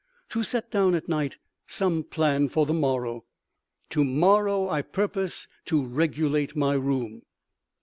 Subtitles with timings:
[0.29, 3.23] To set down at night some plan for the morrow.
[3.91, 7.21] To morrow I purpose to regulate my room.